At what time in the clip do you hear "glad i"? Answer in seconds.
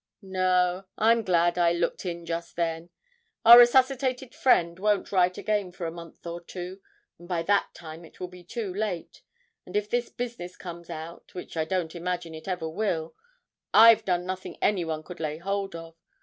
1.21-1.73